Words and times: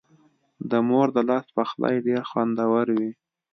د 0.69 0.71
مور 0.87 1.07
د 1.15 1.17
لاس 1.29 1.45
پخلی 1.57 1.95
ډېر 2.07 2.21
خوندور 2.29 2.85
وي. 2.97 3.11